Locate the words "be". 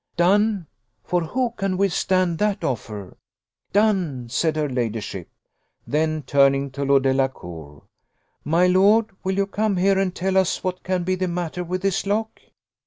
11.03-11.13